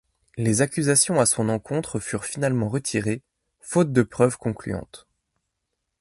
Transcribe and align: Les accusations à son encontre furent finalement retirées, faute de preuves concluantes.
Les 0.35 0.63
accusations 0.63 1.19
à 1.19 1.27
son 1.27 1.47
encontre 1.47 1.99
furent 1.99 2.25
finalement 2.25 2.69
retirées, 2.69 3.21
faute 3.59 3.93
de 3.93 4.01
preuves 4.01 4.37
concluantes. 4.39 5.07